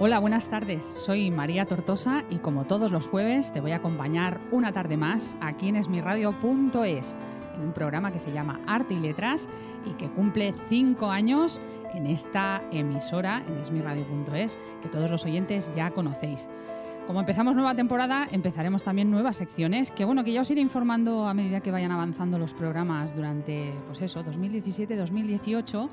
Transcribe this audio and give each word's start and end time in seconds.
Hola, 0.00 0.20
buenas 0.20 0.48
tardes. 0.48 0.84
Soy 0.96 1.32
María 1.32 1.66
Tortosa 1.66 2.22
y 2.30 2.36
como 2.36 2.66
todos 2.66 2.92
los 2.92 3.08
jueves 3.08 3.52
te 3.52 3.60
voy 3.60 3.72
a 3.72 3.78
acompañar 3.78 4.40
una 4.52 4.72
tarde 4.72 4.96
más 4.96 5.34
aquí 5.40 5.68
en 5.68 5.74
esmirradio.es, 5.74 7.16
en 7.56 7.60
un 7.60 7.72
programa 7.72 8.12
que 8.12 8.20
se 8.20 8.30
llama 8.30 8.60
Arte 8.68 8.94
y 8.94 9.00
Letras 9.00 9.48
y 9.84 9.94
que 9.94 10.08
cumple 10.08 10.54
cinco 10.68 11.10
años 11.10 11.60
en 11.94 12.06
esta 12.06 12.62
emisora, 12.70 13.42
en 13.48 13.58
esmirradio.es, 13.58 14.56
que 14.82 14.88
todos 14.88 15.10
los 15.10 15.24
oyentes 15.24 15.72
ya 15.74 15.90
conocéis. 15.90 16.48
Como 17.08 17.20
empezamos 17.20 17.54
nueva 17.54 17.74
temporada, 17.74 18.28
empezaremos 18.30 18.84
también 18.84 19.10
nuevas 19.10 19.38
secciones, 19.38 19.90
que 19.90 20.04
bueno, 20.04 20.24
que 20.24 20.32
ya 20.34 20.42
os 20.42 20.50
iré 20.50 20.60
informando 20.60 21.26
a 21.26 21.32
medida 21.32 21.62
que 21.62 21.70
vayan 21.70 21.90
avanzando 21.90 22.38
los 22.38 22.52
programas 22.52 23.16
durante, 23.16 23.72
pues 23.86 24.02
eso, 24.02 24.22
2017-2018, 24.22 25.88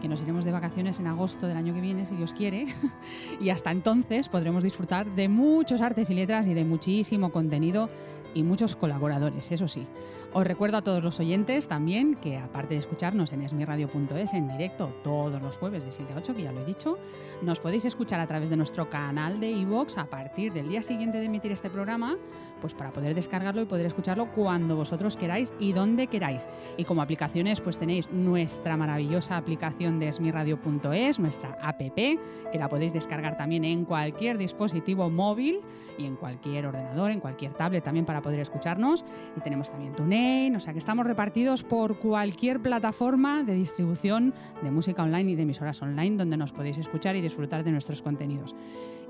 que 0.00 0.06
nos 0.06 0.20
iremos 0.20 0.44
de 0.44 0.52
vacaciones 0.52 1.00
en 1.00 1.08
agosto 1.08 1.48
del 1.48 1.56
año 1.56 1.74
que 1.74 1.80
viene, 1.80 2.06
si 2.06 2.14
Dios 2.14 2.32
quiere, 2.32 2.66
y 3.40 3.50
hasta 3.50 3.72
entonces 3.72 4.28
podremos 4.28 4.62
disfrutar 4.62 5.12
de 5.12 5.28
muchos 5.28 5.80
artes 5.80 6.08
y 6.08 6.14
letras 6.14 6.46
y 6.46 6.54
de 6.54 6.64
muchísimo 6.64 7.32
contenido 7.32 7.90
y 8.34 8.42
muchos 8.42 8.76
colaboradores, 8.76 9.50
eso 9.50 9.68
sí. 9.68 9.86
Os 10.32 10.46
recuerdo 10.46 10.76
a 10.76 10.82
todos 10.82 11.02
los 11.02 11.18
oyentes 11.18 11.66
también 11.66 12.14
que 12.14 12.38
aparte 12.38 12.74
de 12.74 12.80
escucharnos 12.80 13.32
en 13.32 13.42
esmiradio.es 13.42 14.32
en 14.34 14.48
directo 14.48 14.94
todos 15.02 15.42
los 15.42 15.56
jueves 15.56 15.84
de 15.84 15.92
7 15.92 16.12
a 16.12 16.16
8, 16.18 16.34
que 16.34 16.42
ya 16.42 16.52
lo 16.52 16.60
he 16.60 16.64
dicho, 16.64 16.98
nos 17.42 17.58
podéis 17.58 17.84
escuchar 17.84 18.20
a 18.20 18.26
través 18.26 18.48
de 18.48 18.56
nuestro 18.56 18.88
canal 18.88 19.40
de 19.40 19.50
iVoox 19.50 19.98
a 19.98 20.06
partir 20.06 20.52
del 20.52 20.68
día 20.68 20.82
siguiente 20.82 21.18
de 21.18 21.24
emitir 21.24 21.50
este 21.50 21.68
programa, 21.68 22.16
pues 22.60 22.74
para 22.74 22.92
poder 22.92 23.14
descargarlo 23.14 23.62
y 23.62 23.64
poder 23.64 23.86
escucharlo 23.86 24.30
cuando 24.32 24.76
vosotros 24.76 25.16
queráis 25.16 25.52
y 25.58 25.72
donde 25.72 26.06
queráis. 26.06 26.46
Y 26.76 26.84
como 26.84 27.02
aplicaciones, 27.02 27.60
pues 27.60 27.78
tenéis 27.78 28.10
nuestra 28.10 28.76
maravillosa 28.76 29.36
aplicación 29.36 29.98
de 29.98 30.08
esmiradio.es, 30.08 31.18
nuestra 31.18 31.58
app, 31.60 31.80
que 31.80 32.18
la 32.58 32.68
podéis 32.68 32.92
descargar 32.92 33.36
también 33.36 33.64
en 33.64 33.84
cualquier 33.84 34.38
dispositivo 34.38 35.10
móvil 35.10 35.60
y 35.98 36.04
en 36.04 36.16
cualquier 36.16 36.66
ordenador, 36.66 37.10
en 37.10 37.20
cualquier 37.20 37.52
tablet 37.54 37.82
también 37.82 38.06
para 38.06 38.19
poder 38.22 38.40
escucharnos. 38.40 39.04
Y 39.36 39.40
tenemos 39.40 39.70
también 39.70 39.94
TuneIn, 39.94 40.56
o 40.56 40.60
sea 40.60 40.72
que 40.72 40.78
estamos 40.78 41.06
repartidos 41.06 41.64
por 41.64 41.98
cualquier 41.98 42.60
plataforma 42.60 43.42
de 43.42 43.54
distribución 43.54 44.34
de 44.62 44.70
música 44.70 45.02
online 45.02 45.32
y 45.32 45.34
de 45.34 45.42
emisoras 45.42 45.80
online 45.82 46.16
donde 46.16 46.36
nos 46.36 46.52
podéis 46.52 46.78
escuchar 46.78 47.16
y 47.16 47.20
disfrutar 47.20 47.64
de 47.64 47.72
nuestros 47.72 48.02
contenidos. 48.02 48.54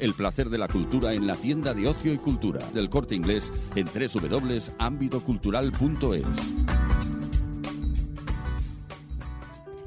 El 0.00 0.14
placer 0.14 0.48
de 0.48 0.58
la 0.58 0.66
cultura 0.66 1.12
en 1.12 1.26
la 1.26 1.36
tienda 1.36 1.74
de 1.74 1.86
ocio 1.86 2.12
y 2.12 2.18
cultura 2.18 2.66
del 2.72 2.88
corte 2.88 3.14
inglés 3.14 3.52
en 3.74 3.86
www.ámbitocultural.es. 3.86 6.24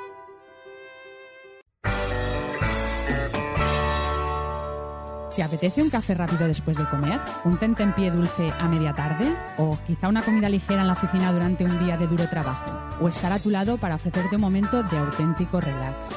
¿Te 5.37 5.43
apetece 5.43 5.83
un 5.83 5.91
café 5.91 6.15
rápido 6.15 6.49
después 6.49 6.79
de 6.79 6.89
comer? 6.89 7.21
¿Un 7.45 7.59
tentempié 7.59 8.11
dulce 8.11 8.51
a 8.59 8.67
media 8.69 8.95
tarde? 8.95 9.37
¿O 9.59 9.79
quizá 9.87 10.09
una 10.09 10.23
comida 10.23 10.49
ligera 10.49 10.81
en 10.81 10.87
la 10.87 10.95
oficina 10.95 11.31
durante 11.31 11.63
un 11.65 11.79
día 11.79 11.99
de 11.99 12.07
duro 12.07 12.27
trabajo? 12.27 12.81
¿O 13.03 13.09
estar 13.09 13.31
a 13.31 13.39
tu 13.39 13.51
lado 13.51 13.77
para 13.77 13.97
ofrecerte 13.97 14.37
un 14.37 14.41
momento 14.41 14.83
de 14.83 14.97
auténtico 14.97 15.61
relax? 15.61 16.09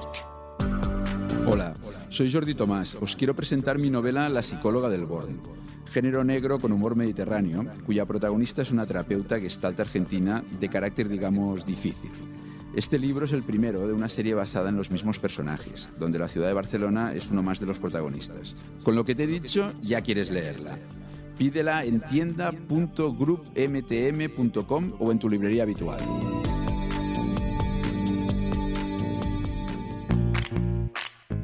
Hola, 1.46 1.74
soy 2.10 2.32
Jordi 2.32 2.56
Tomás. 2.56 2.98
Os 3.00 3.16
quiero 3.16 3.36
presentar 3.36 3.78
mi 3.78 3.90
novela 3.90 4.30
La 4.30 4.42
psicóloga 4.42 4.90
del 4.90 5.06
borde. 5.06 5.36
Género 5.92 6.24
negro 6.24 6.60
con 6.60 6.72
humor 6.72 6.96
mediterráneo, 6.96 7.66
cuya 7.86 8.06
protagonista 8.06 8.62
es 8.62 8.72
una 8.72 8.86
terapeuta 8.86 9.40
gestalta 9.40 9.84
argentina 9.84 10.44
de 10.60 10.70
carácter, 10.70 11.10
digamos, 11.10 11.66
difícil. 11.66 12.12
Este 12.76 13.00
libro 13.00 13.26
es 13.26 13.34
el 13.34 13.42
primero 13.44 13.88
de 13.88 13.94
una 13.94 14.08
serie 14.08 14.36
basada 14.36 14.70
en 14.70 14.78
los 14.78 14.92
mismos 14.92 15.18
personajes, 15.18 15.90
donde 15.98 16.20
la 16.20 16.28
ciudad 16.28 16.46
de 16.48 16.54
Barcelona 16.54 17.14
es 17.14 17.32
uno 17.32 17.42
más 17.42 17.60
de 17.60 17.66
los 17.66 17.80
protagonistas. 17.80 18.56
Con 18.84 18.94
lo 18.96 19.04
que 19.04 19.16
te 19.16 19.24
he 19.24 19.28
dicho, 19.28 19.74
ya 19.82 20.02
quieres 20.02 20.30
leerla. 20.30 20.78
Pídela 21.38 21.84
en 21.84 22.02
tienda.groupmtm.com 22.02 24.94
o 25.00 25.12
en 25.12 25.20
tu 25.20 25.30
librería 25.30 25.64
habitual. 25.64 26.00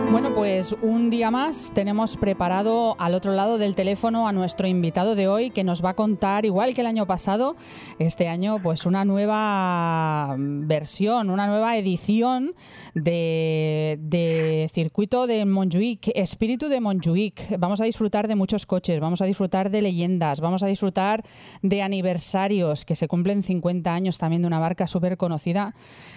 Bueno, 0.09 0.33
pues 0.35 0.75
un 0.83 1.11
día 1.11 1.33
más 1.33 1.73
tenemos 1.75 2.17
preparado 2.17 2.95
al 3.01 3.13
otro 3.13 3.33
lado 3.33 3.59
del 3.59 3.75
teléfono 3.75 4.29
a 4.29 4.33
nuestro 4.33 4.69
invitado 4.69 5.17
de 5.17 5.27
hoy 5.27 5.51
que 5.51 5.65
nos 5.65 5.85
va 5.85 5.91
a 5.91 5.95
contar, 5.95 6.47
igual 6.47 6.75
que 6.75 6.81
el 6.81 6.87
año 6.87 7.07
pasado, 7.07 7.57
este 7.99 8.29
año 8.29 8.63
pues 8.63 8.87
una 8.87 9.05
nueva 9.05 10.37
versión, 10.39 11.29
una 11.29 11.49
nueva 11.49 11.77
edición 11.77 12.55
de, 12.95 14.71
Circuito 14.73 15.27
de 15.27 15.45
Montjuic, 15.45 16.13
Espíritu 16.15 16.69
de 16.69 16.81
Montjuic. 16.81 17.59
Vamos 17.59 17.81
a 17.81 17.85
disfrutar 17.85 18.29
de 18.29 18.37
muchos 18.37 18.65
coches, 18.65 19.01
vamos 19.01 19.21
a 19.23 19.27
disfrutar 19.27 19.71
de 19.71 19.83
leyendas, 19.83 20.41
vamos 20.41 20.63
a 20.63 20.69
disfrutar 20.69 21.25
de 21.63 21.83
aniversarios 21.83 22.85
que 22.85 22.95
se 22.95 23.09
cumplen 23.09 23.43
50 23.43 23.93
años 23.93 24.19
también 24.19 24.43
de 24.43 24.49
una 24.49 24.61
barca 24.61 24.87
súper 24.87 25.17
conocida 25.17 25.75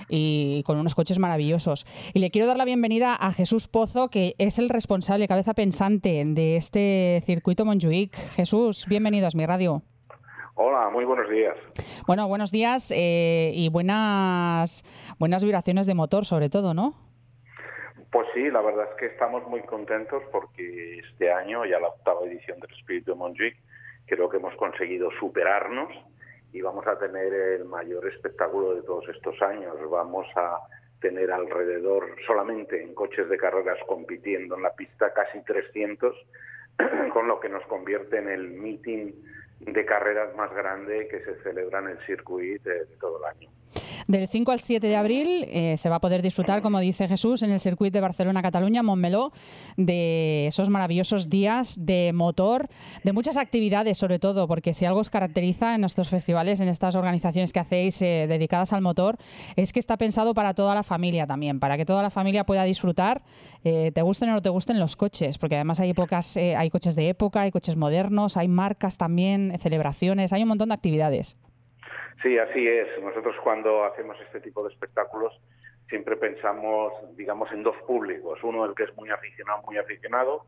y 0.08 0.64
con 0.64 0.78
unos 0.78 0.96
coches 0.96 1.18
maravillosos. 1.18 1.86
Y 2.14 2.20
le 2.20 2.30
quiero 2.30 2.48
dar 2.48 2.58
la 2.58 2.66
bienvenida 2.66 3.16
a 3.16 3.32
Jesús 3.32 3.68
Pozo, 3.80 4.10
que 4.10 4.36
es 4.40 4.60
el 4.60 4.68
responsable, 4.68 5.26
cabeza 5.30 5.54
pensante 5.54 6.22
de 6.26 6.58
este 6.58 7.24
circuito 7.26 7.64
Montjuic. 7.64 8.14
Jesús, 8.36 8.86
bienvenido 8.90 9.26
a 9.26 9.30
mi 9.34 9.46
radio. 9.46 9.84
Hola, 10.56 10.90
muy 10.90 11.06
buenos 11.06 11.30
días. 11.30 11.56
Bueno, 12.06 12.28
buenos 12.28 12.52
días 12.52 12.92
eh, 12.94 13.54
y 13.56 13.70
buenas, 13.70 14.84
buenas 15.18 15.46
vibraciones 15.46 15.88
de 15.88 15.94
motor, 15.94 16.26
sobre 16.26 16.50
todo, 16.50 16.74
¿no? 16.74 16.94
Pues 18.12 18.28
sí, 18.34 18.52
la 18.52 18.60
verdad 18.60 18.86
es 18.92 18.98
que 18.98 19.06
estamos 19.06 19.48
muy 19.48 19.62
contentos 19.62 20.24
porque 20.30 21.00
este 21.00 21.32
año, 21.32 21.64
ya 21.64 21.80
la 21.80 21.88
octava 21.88 22.26
edición 22.26 22.60
del 22.60 22.74
Espíritu 22.78 23.12
de 23.12 23.18
Montjuic, 23.18 23.56
creo 24.08 24.28
que 24.28 24.36
hemos 24.36 24.56
conseguido 24.56 25.10
superarnos 25.22 25.88
y 26.52 26.60
vamos 26.60 26.86
a 26.86 27.00
tener 27.00 27.32
el 27.32 27.64
mayor 27.64 28.06
espectáculo 28.10 28.76
de 28.76 28.82
todos 28.82 29.08
estos 29.08 29.42
años. 29.42 29.78
Vamos 29.90 30.28
a 30.36 30.60
tener 31.00 31.32
alrededor, 31.32 32.16
solamente 32.26 32.82
en 32.82 32.94
coches 32.94 33.30
de 33.30 33.38
carreras 33.38 33.78
compitiendo 33.88 34.56
en 34.56 34.64
la 34.64 34.74
pista, 34.76 35.14
casi 35.14 35.42
300, 35.44 36.16
con 37.14 37.28
lo 37.28 37.40
que 37.40 37.50
nos 37.50 37.64
convierte 37.68 38.18
en 38.18 38.30
el 38.30 38.50
meeting 38.50 39.14
de 39.60 39.86
carreras 39.86 40.36
más 40.36 40.54
grande 40.54 41.08
que 41.08 41.20
se 41.22 41.36
celebra 41.44 41.80
en 41.80 41.90
el 41.90 42.06
circuito 42.06 42.70
de, 42.70 42.86
de 42.86 42.98
todo 42.98 43.20
el 43.20 43.26
año. 43.26 43.50
Del 44.10 44.28
5 44.28 44.52
al 44.52 44.60
7 44.60 44.88
de 44.88 44.96
abril 44.96 45.46
eh, 45.50 45.78
se 45.78 45.88
va 45.88 45.98
a 45.98 46.02
poder 46.02 46.24
disfrutar, 46.24 46.64
como 46.64 46.80
dice 46.80 47.08
Jesús, 47.08 47.44
en 47.44 47.52
el 47.52 47.60
circuito 47.60 47.94
de 47.94 48.02
Barcelona-Cataluña, 48.02 48.82
Montmeló, 48.82 49.32
de 49.78 50.48
esos 50.48 50.72
maravillosos 50.72 51.30
días 51.30 51.78
de 51.80 52.10
motor, 52.12 52.70
de 53.04 53.14
muchas 53.14 53.38
actividades 53.38 54.00
sobre 54.00 54.18
todo, 54.18 54.48
porque 54.48 54.74
si 54.74 54.86
algo 54.86 55.02
os 55.02 55.12
caracteriza 55.12 55.76
en 55.76 55.82
nuestros 55.82 56.10
festivales, 56.10 56.60
en 56.60 56.70
estas 56.70 56.96
organizaciones 56.96 57.54
que 57.54 57.60
hacéis 57.60 58.02
eh, 58.02 58.26
dedicadas 58.28 58.74
al 58.74 58.82
motor, 58.82 59.16
es 59.56 59.72
que 59.74 59.80
está 59.80 59.96
pensado 59.96 60.34
para 60.34 60.56
toda 60.56 60.74
la 60.74 60.82
familia 60.82 61.28
también, 61.28 61.60
para 61.60 61.78
que 61.78 61.86
toda 61.86 62.02
la 62.02 62.10
familia 62.10 62.48
pueda 62.48 62.64
disfrutar, 62.64 63.22
eh, 63.64 63.92
te 63.94 64.02
gusten 64.02 64.30
o 64.30 64.34
no 64.34 64.42
te 64.42 64.50
gusten 64.50 64.80
los 64.80 64.96
coches, 64.96 65.38
porque 65.38 65.54
además 65.54 65.82
hay, 65.82 65.92
épocas, 65.92 66.36
eh, 66.36 66.56
hay 66.56 66.72
coches 66.72 66.96
de 66.96 67.10
época, 67.10 67.42
hay 67.42 67.52
coches 67.52 67.76
modernos, 67.76 68.38
hay 68.38 68.48
marcas 68.48 68.98
también, 68.98 69.54
celebraciones, 69.60 70.34
hay 70.34 70.42
un 70.42 70.50
montón 70.50 70.70
de 70.70 70.74
actividades. 70.74 71.38
Sí, 72.22 72.38
así 72.38 72.68
es. 72.68 72.88
Nosotros 73.02 73.36
cuando 73.44 73.84
hacemos 73.86 74.18
este 74.22 74.42
tipo 74.42 74.64
de 74.64 74.74
espectáculos 74.74 75.40
siempre 75.88 76.16
pensamos, 76.16 76.94
digamos, 77.16 77.52
en 77.52 77.64
dos 77.64 77.76
públicos. 77.88 78.40
Uno, 78.44 78.66
el 78.66 78.76
que 78.76 78.84
es 78.84 78.96
muy 78.96 79.10
aficionado, 79.10 79.64
muy 79.64 79.78
aficionado, 79.78 80.46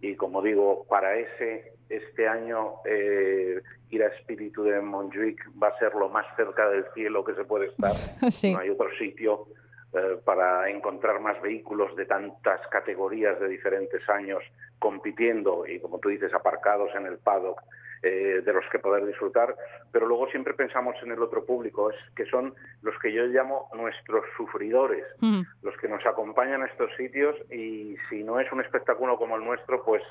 y 0.00 0.14
como 0.16 0.42
digo, 0.42 0.86
para 0.88 1.16
ese, 1.16 1.72
este 1.88 2.28
año, 2.28 2.74
eh, 2.84 3.60
ir 3.90 4.02
a 4.02 4.08
Espíritu 4.08 4.62
de 4.62 4.80
Montjuic 4.80 5.50
va 5.60 5.68
a 5.68 5.78
ser 5.78 5.94
lo 5.94 6.08
más 6.08 6.24
cerca 6.36 6.68
del 6.70 6.84
cielo 6.94 7.24
que 7.24 7.34
se 7.34 7.44
puede 7.44 7.66
estar. 7.66 7.92
Sí. 8.30 8.52
No 8.52 8.60
hay 8.60 8.70
otro 8.70 8.88
sitio 8.98 9.46
eh, 9.92 10.18
para 10.24 10.68
encontrar 10.70 11.20
más 11.20 11.40
vehículos 11.42 11.94
de 11.96 12.06
tantas 12.06 12.60
categorías 12.68 13.40
de 13.40 13.48
diferentes 13.48 14.08
años 14.08 14.42
compitiendo 14.78 15.66
y, 15.66 15.80
como 15.80 15.98
tú 15.98 16.08
dices, 16.08 16.32
aparcados 16.32 16.90
en 16.94 17.06
el 17.06 17.18
paddock 17.18 17.60
eh, 18.02 18.42
de 18.44 18.52
los 18.52 18.64
que 18.70 18.78
poder 18.78 19.04
disfrutar, 19.06 19.54
pero 19.92 20.06
luego 20.06 20.28
siempre 20.28 20.54
pensamos 20.54 20.94
en 21.02 21.12
el 21.12 21.22
otro 21.22 21.44
público, 21.44 21.90
es 21.90 21.96
que 22.14 22.24
son 22.26 22.54
los 22.82 22.96
que 23.00 23.12
yo 23.12 23.24
llamo 23.26 23.68
nuestros 23.74 24.24
sufridores, 24.36 25.04
Mm. 25.20 25.40
los 25.62 25.76
que 25.78 25.88
nos 25.88 26.04
acompañan 26.06 26.62
a 26.62 26.66
estos 26.66 26.94
sitios 26.96 27.34
y 27.50 27.96
si 28.08 28.22
no 28.22 28.38
es 28.40 28.50
un 28.52 28.60
espectáculo 28.60 29.16
como 29.16 29.36
el 29.36 29.44
nuestro, 29.44 29.82
pues 29.84 30.02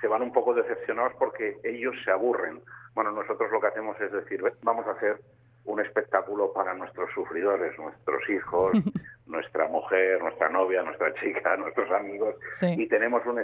se 0.00 0.06
van 0.08 0.22
un 0.22 0.32
poco 0.32 0.54
decepcionados 0.54 1.14
porque 1.18 1.56
ellos 1.64 1.94
se 2.04 2.10
aburren. 2.10 2.60
Bueno, 2.94 3.10
nosotros 3.12 3.50
lo 3.50 3.60
que 3.60 3.68
hacemos 3.68 4.00
es 4.00 4.12
decir, 4.12 4.42
"Ve, 4.42 4.52
vamos 4.62 4.86
a 4.86 4.92
hacer 4.92 5.18
un 5.64 5.80
espectáculo 5.80 6.52
para 6.52 6.74
nuestros 6.74 7.10
sufridores, 7.14 7.76
nuestros 7.78 8.28
hijos, 8.28 8.72
nuestra 9.26 9.66
mujer, 9.68 10.20
nuestra 10.20 10.50
novia, 10.50 10.82
nuestra 10.82 11.12
chica, 11.14 11.56
nuestros 11.56 11.90
amigos, 11.90 12.36
Sí. 12.52 12.66
y 12.78 12.86
tenemos 12.86 13.24
un 13.26 13.38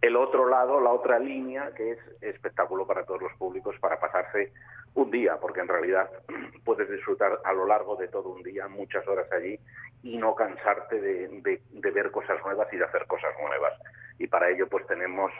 el 0.00 0.16
otro 0.16 0.48
lado, 0.48 0.80
la 0.80 0.90
otra 0.90 1.18
línea, 1.18 1.72
que 1.74 1.92
es 1.92 1.98
espectáculo 2.20 2.86
para 2.86 3.04
todos 3.04 3.22
los 3.22 3.32
públicos, 3.34 3.76
para 3.80 3.98
pasarse 4.00 4.52
un 4.94 5.10
día, 5.10 5.38
porque 5.40 5.60
en 5.60 5.68
realidad 5.68 6.10
puedes 6.64 6.90
disfrutar 6.90 7.38
a 7.44 7.52
lo 7.52 7.66
largo 7.66 7.96
de 7.96 8.08
todo 8.08 8.28
un 8.30 8.42
día, 8.42 8.68
muchas 8.68 9.06
horas 9.08 9.30
allí, 9.32 9.58
y 10.02 10.16
no 10.18 10.34
cansarte 10.34 11.00
de, 11.00 11.28
de- 11.28 11.62
de 11.70 11.90
ver 11.90 12.10
cosas 12.10 12.38
nuevas 12.44 12.68
y 12.72 12.76
de 12.76 12.84
hacer 12.84 13.06
cosas 13.06 13.32
nuevas. 13.40 13.72
Y 14.18 14.26
para 14.26 14.50
ello, 14.50 14.68
pues 14.68 14.86
tenemos, 14.86 15.32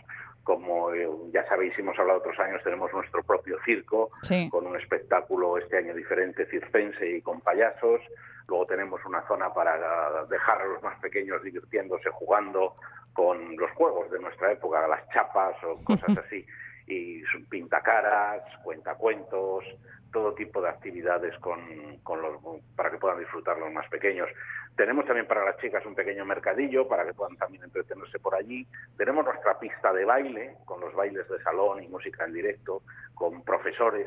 como 0.44 0.92
eh, 0.94 1.08
ya 1.32 1.46
sabéis, 1.48 1.76
hemos 1.78 1.98
hablado 1.98 2.20
otros 2.20 2.38
años, 2.38 2.62
tenemos 2.64 2.92
nuestro 2.92 3.22
propio 3.22 3.58
circo, 3.64 4.10
Sí. 4.22 4.48
con 4.50 4.66
un 4.66 4.76
espectáculo 4.76 5.58
este 5.58 5.78
año 5.78 5.94
diferente, 5.94 6.46
circense 6.46 7.08
y 7.08 7.22
con 7.22 7.40
payasos. 7.40 8.00
Luego 8.48 8.66
tenemos 8.66 9.04
una 9.04 9.22
zona 9.28 9.52
para 9.54 10.24
dejar 10.26 10.62
a 10.62 10.66
los 10.66 10.82
más 10.82 10.98
pequeños 11.00 11.42
divirtiéndose, 11.42 12.10
jugando 12.10 12.74
con 13.12 13.56
los 13.56 13.70
juegos 13.72 14.10
de 14.10 14.20
nuestra 14.20 14.52
época, 14.52 14.86
las 14.88 15.08
chapas 15.10 15.56
o 15.64 15.82
cosas 15.84 16.16
así. 16.26 16.44
y 16.86 17.22
pintacaras, 17.48 18.42
cuentacuentos, 18.64 19.64
todo 20.12 20.34
tipo 20.34 20.60
de 20.60 20.68
actividades 20.68 21.36
con, 21.38 21.98
con 22.02 22.20
los, 22.20 22.36
para 22.76 22.90
que 22.90 22.98
puedan 22.98 23.18
disfrutar 23.18 23.58
los 23.58 23.72
más 23.72 23.88
pequeños. 23.88 24.28
Tenemos 24.76 25.04
también 25.06 25.26
para 25.26 25.44
las 25.44 25.58
chicas 25.58 25.84
un 25.84 25.94
pequeño 25.94 26.24
mercadillo 26.24 26.86
para 26.86 27.04
que 27.04 27.14
puedan 27.14 27.36
también 27.36 27.64
entretenerse 27.64 28.18
por 28.18 28.34
allí. 28.34 28.66
Tenemos 28.96 29.24
nuestra 29.24 29.58
pista 29.58 29.92
de 29.92 30.04
baile 30.04 30.56
con 30.64 30.80
los 30.80 30.94
bailes 30.94 31.28
de 31.28 31.42
salón 31.42 31.82
y 31.82 31.88
música 31.88 32.24
en 32.24 32.32
directo, 32.32 32.82
con 33.14 33.42
profesores 33.42 34.06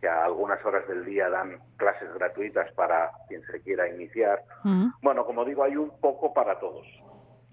que 0.00 0.08
a 0.08 0.24
algunas 0.24 0.64
horas 0.64 0.86
del 0.86 1.04
día 1.04 1.28
dan 1.30 1.58
clases 1.76 2.12
gratuitas 2.14 2.70
para 2.72 3.10
quien 3.28 3.42
se 3.46 3.60
quiera 3.62 3.88
iniciar. 3.88 4.42
Bueno, 5.02 5.24
como 5.24 5.44
digo, 5.44 5.64
hay 5.64 5.76
un 5.76 5.98
poco 6.00 6.32
para 6.32 6.58
todos. 6.58 6.86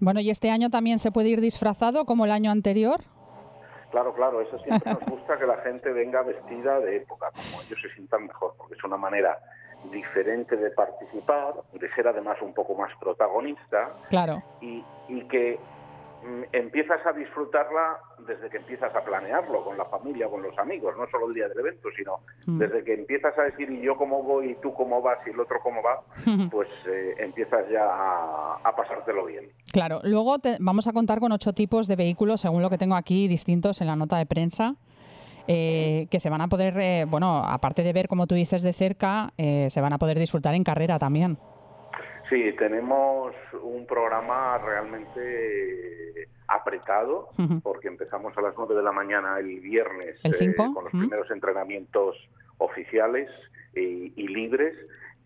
Bueno, 0.02 0.18
¿y 0.18 0.30
este 0.30 0.50
año 0.50 0.68
también 0.68 0.98
se 0.98 1.12
puede 1.12 1.28
ir 1.28 1.40
disfrazado 1.40 2.04
como 2.06 2.24
el 2.24 2.32
año 2.32 2.50
anterior? 2.50 3.02
Claro, 3.92 4.12
claro, 4.12 4.40
eso 4.40 4.58
siempre 4.58 4.92
nos 5.00 5.04
gusta 5.04 5.38
que 5.38 5.46
la 5.46 5.58
gente 5.58 5.92
venga 5.92 6.22
vestida 6.22 6.80
de 6.80 6.96
época, 6.96 7.30
como 7.30 7.62
ellos 7.62 7.78
se 7.80 7.88
sientan 7.94 8.26
mejor, 8.26 8.52
porque 8.58 8.74
es 8.74 8.82
una 8.82 8.96
manera 8.96 9.38
diferente 9.92 10.56
de 10.56 10.70
participar, 10.72 11.54
de 11.72 11.88
ser 11.94 12.08
además 12.08 12.36
un 12.42 12.52
poco 12.52 12.74
más 12.74 12.90
protagonista. 12.98 13.90
Claro. 14.08 14.42
Y, 14.60 14.84
y 15.08 15.20
que 15.28 15.60
empiezas 16.52 17.04
a 17.06 17.12
disfrutarla 17.12 17.98
desde 18.26 18.48
que 18.50 18.58
empiezas 18.58 18.94
a 18.94 19.04
planearlo 19.04 19.64
con 19.64 19.76
la 19.76 19.84
familia, 19.86 20.28
con 20.28 20.42
los 20.42 20.56
amigos, 20.58 20.94
no 20.96 21.06
solo 21.10 21.28
el 21.28 21.34
día 21.34 21.48
del 21.48 21.58
evento, 21.58 21.88
sino 21.96 22.20
mm. 22.46 22.58
desde 22.58 22.84
que 22.84 22.94
empiezas 22.94 23.36
a 23.38 23.42
decir 23.42 23.70
y 23.70 23.80
yo 23.80 23.96
cómo 23.96 24.22
voy 24.22 24.50
y 24.50 24.54
tú 24.56 24.72
cómo 24.74 25.02
vas 25.02 25.18
y 25.26 25.30
el 25.30 25.40
otro 25.40 25.58
cómo 25.62 25.82
va, 25.82 26.02
pues 26.50 26.68
eh, 26.86 27.14
empiezas 27.18 27.68
ya 27.70 27.84
a, 27.84 28.76
pasártelo 28.76 29.26
bien. 29.26 29.50
Claro, 29.72 30.00
luego 30.04 30.36
vamos 30.60 30.86
a 30.86 30.92
contar 30.92 31.20
con 31.20 31.32
ocho 31.32 31.52
tipos 31.52 31.88
de 31.88 31.96
vehículos, 31.96 32.40
según 32.40 32.62
lo 32.62 32.70
que 32.70 32.78
tengo 32.78 32.94
aquí, 32.94 33.28
distintos 33.28 33.80
en 33.80 33.86
la 33.88 33.96
nota 33.96 34.16
de 34.16 34.26
prensa. 34.26 34.76
Eh, 35.48 36.06
que 36.08 36.20
se 36.20 36.30
van 36.30 36.40
a 36.40 36.46
poder, 36.46 36.78
eh, 36.78 37.04
bueno, 37.04 37.38
aparte 37.44 37.82
de 37.82 37.92
ver, 37.92 38.06
como 38.06 38.28
tú 38.28 38.36
dices, 38.36 38.62
de 38.62 38.72
cerca, 38.72 39.32
se 39.36 39.80
van 39.80 39.92
a 39.92 39.98
poder 39.98 40.16
disfrutar 40.16 40.54
en 40.54 40.62
carrera 40.62 41.00
también. 41.00 41.36
Sí, 42.32 42.50
tenemos 42.56 43.34
un 43.62 43.84
programa 43.84 44.56
realmente 44.56 46.28
apretado, 46.48 47.28
porque 47.62 47.88
empezamos 47.88 48.32
a 48.38 48.40
las 48.40 48.54
9 48.56 48.74
de 48.74 48.82
la 48.82 48.90
mañana 48.90 49.38
el 49.38 49.60
viernes 49.60 50.18
eh, 50.24 50.54
con 50.56 50.84
los 50.84 50.92
primeros 50.92 51.30
entrenamientos 51.30 52.16
oficiales 52.56 53.28
y, 53.74 54.28
libres, 54.28 54.74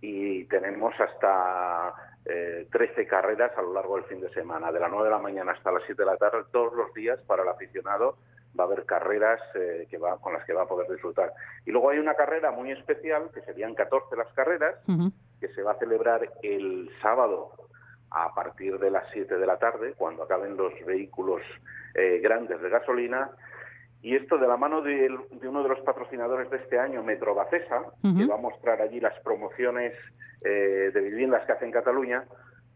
y 0.00 0.46
tenemos 0.46 0.94
hasta 0.98 1.94
eh, 2.25 2.66
13 2.72 3.06
carreras 3.06 3.56
a 3.56 3.62
lo 3.62 3.72
largo 3.72 3.94
del 3.94 4.06
fin 4.06 4.20
de 4.20 4.30
semana, 4.30 4.72
de 4.72 4.80
las 4.80 4.90
9 4.90 5.04
de 5.04 5.10
la 5.12 5.22
mañana 5.22 5.52
hasta 5.52 5.70
las 5.70 5.84
7 5.86 6.02
de 6.02 6.06
la 6.06 6.16
tarde, 6.16 6.38
todos 6.50 6.75
los 6.75 6.92
días 6.92 7.20
para 7.28 7.44
el 7.44 7.48
aficionado 7.48 8.16
va 8.58 8.64
a 8.64 8.66
haber 8.66 8.84
carreras 8.84 9.40
eh, 9.54 9.86
que 9.88 9.98
va, 9.98 10.18
con 10.18 10.32
las 10.32 10.44
que 10.44 10.54
va 10.54 10.62
a 10.62 10.66
poder 10.66 10.90
disfrutar. 10.90 11.32
Y 11.64 11.70
luego 11.70 11.90
hay 11.90 11.98
una 11.98 12.14
carrera 12.14 12.50
muy 12.50 12.72
especial, 12.72 13.30
que 13.32 13.42
serían 13.42 13.75
14 13.75 14.16
las 14.16 14.32
carreras, 14.32 14.75
que 15.40 15.49
se 15.49 15.62
va 15.62 15.73
a 15.73 15.78
celebrar 15.78 16.28
el 16.43 16.90
sábado 17.02 17.52
a 18.11 18.35
partir 18.35 18.78
de 18.78 18.90
las 18.90 19.05
7 19.12 19.37
de 19.37 19.47
la 19.47 19.59
tarde, 19.59 19.95
cuando 19.97 20.23
acaben 20.23 20.57
los 20.57 20.73
vehículos 20.87 21.43
eh, 21.95 22.21
grandes 22.23 22.61
de 22.61 22.71
gasolina. 22.71 23.31
Y 24.02 24.14
esto 24.14 24.38
de 24.38 24.47
la 24.47 24.57
mano 24.57 24.83
de, 24.83 25.11
uno 25.43 25.62
de 25.62 25.69
los 25.69 25.81
patrocinadores 25.81 26.49
de 26.50 26.59
este 26.59 26.78
año, 26.78 27.02
Metro 27.02 27.35
Bacesa, 27.35 27.83
que 28.02 28.26
va 28.26 28.37
a 28.37 28.40
mostrar 28.40 28.81
allí 28.81 29.00
las 29.00 29.19
promociones 29.21 29.95
eh, 30.43 30.90
de 30.95 31.00
viviendas 31.00 31.45
que 31.45 31.52
hace 31.52 31.64
en 31.64 31.73
Cataluña, 31.73 32.25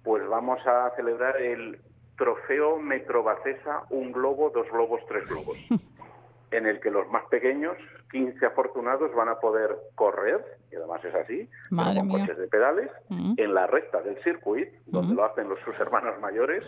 pues 0.02 0.26
vamos 0.26 0.59
a 0.67 0.90
celebrar 0.97 1.40
el 1.40 1.79
Trofeo 2.17 2.79
Metro 2.79 3.23
Bacesa, 3.23 3.85
un 3.90 4.12
globo, 4.12 4.50
dos 4.50 4.69
globos, 4.71 5.00
tres 5.07 5.29
globos. 5.29 5.57
en 6.50 6.66
el 6.66 6.80
que 6.80 6.90
los 6.90 7.09
más 7.09 7.25
pequeños, 7.30 7.76
15 8.11 8.45
afortunados, 8.47 9.14
van 9.14 9.28
a 9.28 9.37
poder 9.37 9.76
correr, 9.95 10.45
y 10.73 10.76
además 10.76 11.04
es 11.04 11.14
así, 11.14 11.49
con 11.71 12.09
coches 12.09 12.37
de 12.37 12.49
pedales, 12.49 12.90
en 13.09 13.54
la 13.54 13.66
recta 13.66 14.02
del 14.02 14.23
circuito, 14.23 14.73
donde 14.87 15.14
lo 15.14 15.25
hacen 15.25 15.49
los, 15.49 15.61
sus 15.61 15.78
hermanos 15.78 16.21
mayores, 16.21 16.64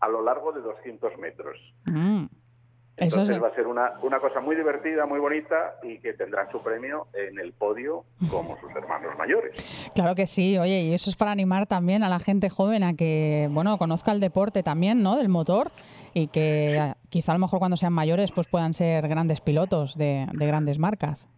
a 0.00 0.08
lo 0.08 0.22
largo 0.22 0.52
de 0.52 0.60
200 0.60 1.18
metros. 1.18 1.58
Mm. 1.86 2.26
Entonces 2.98 3.42
va 3.42 3.48
a 3.48 3.54
ser 3.54 3.66
una, 3.66 3.92
una 4.02 4.20
cosa 4.20 4.40
muy 4.40 4.56
divertida, 4.56 5.04
muy 5.04 5.20
bonita 5.20 5.74
y 5.82 5.98
que 5.98 6.14
tendrá 6.14 6.50
su 6.50 6.62
premio 6.62 7.08
en 7.12 7.38
el 7.38 7.52
podio 7.52 8.04
como 8.30 8.58
sus 8.58 8.70
hermanos 8.74 9.12
mayores. 9.18 9.90
Claro 9.94 10.14
que 10.14 10.26
sí, 10.26 10.56
oye, 10.56 10.80
y 10.80 10.94
eso 10.94 11.10
es 11.10 11.16
para 11.16 11.30
animar 11.30 11.66
también 11.66 12.02
a 12.02 12.08
la 12.08 12.20
gente 12.20 12.48
joven 12.48 12.82
a 12.82 12.94
que, 12.94 13.48
bueno, 13.50 13.76
conozca 13.76 14.12
el 14.12 14.20
deporte 14.20 14.62
también, 14.62 15.02
¿no? 15.02 15.16
Del 15.16 15.28
motor 15.28 15.72
y 16.16 16.28
que 16.28 16.94
quizá 17.10 17.32
a 17.32 17.34
lo 17.34 17.40
mejor 17.40 17.58
cuando 17.58 17.76
sean 17.76 17.92
mayores 17.92 18.32
pues 18.32 18.46
puedan 18.46 18.72
ser 18.72 19.06
grandes 19.06 19.42
pilotos 19.42 19.98
de, 19.98 20.26
de 20.32 20.46
grandes 20.46 20.78
marcas. 20.78 21.28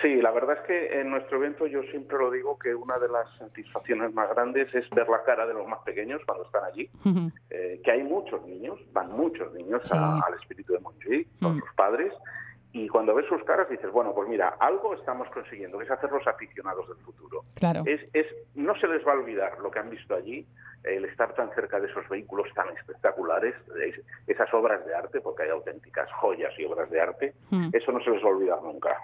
Sí, 0.00 0.22
la 0.22 0.30
verdad 0.30 0.58
es 0.60 0.66
que 0.68 1.00
en 1.00 1.10
nuestro 1.10 1.38
evento 1.38 1.66
yo 1.66 1.82
siempre 1.90 2.16
lo 2.16 2.30
digo 2.30 2.56
que 2.56 2.72
una 2.72 2.96
de 3.00 3.08
las 3.08 3.28
satisfacciones 3.38 4.14
más 4.14 4.30
grandes 4.30 4.72
es 4.72 4.88
ver 4.90 5.08
la 5.08 5.24
cara 5.24 5.48
de 5.48 5.54
los 5.54 5.66
más 5.66 5.80
pequeños 5.80 6.20
cuando 6.24 6.44
están 6.44 6.62
allí, 6.62 6.88
eh, 7.50 7.80
que 7.82 7.90
hay 7.90 8.04
muchos 8.04 8.46
niños, 8.46 8.78
van 8.92 9.10
muchos 9.10 9.52
niños 9.52 9.90
al 9.92 10.34
espíritu 10.40 10.74
de 10.74 10.78
Montjuic, 10.78 11.26
con 11.42 11.58
sus 11.58 11.72
padres, 11.74 12.14
y 12.72 12.88
cuando 12.88 13.14
ves 13.14 13.26
sus 13.26 13.42
caras 13.44 13.68
dices, 13.68 13.90
bueno, 13.90 14.14
pues 14.14 14.28
mira, 14.28 14.56
algo 14.60 14.94
estamos 14.94 15.28
consiguiendo, 15.30 15.78
que 15.78 15.84
es 15.84 15.90
hacerlos 15.90 16.26
aficionados 16.26 16.88
del 16.88 16.98
futuro. 16.98 17.44
Claro. 17.54 17.82
Es, 17.84 18.00
es, 18.12 18.26
no 18.54 18.78
se 18.78 18.86
les 18.86 19.04
va 19.06 19.12
a 19.12 19.16
olvidar 19.16 19.58
lo 19.58 19.70
que 19.70 19.80
han 19.80 19.90
visto 19.90 20.14
allí, 20.14 20.46
el 20.84 21.04
estar 21.04 21.34
tan 21.34 21.50
cerca 21.50 21.80
de 21.80 21.88
esos 21.88 22.08
vehículos 22.08 22.48
tan 22.54 22.68
espectaculares, 22.76 23.54
esas 24.26 24.54
obras 24.54 24.84
de 24.86 24.94
arte, 24.94 25.20
porque 25.20 25.42
hay 25.42 25.50
auténticas 25.50 26.10
joyas 26.12 26.52
y 26.58 26.64
obras 26.64 26.88
de 26.90 27.00
arte, 27.00 27.34
eso 27.72 27.92
no 27.92 28.00
se 28.02 28.10
les 28.10 28.22
va 28.22 28.28
a 28.28 28.32
olvidar 28.32 28.62
nunca. 28.62 28.96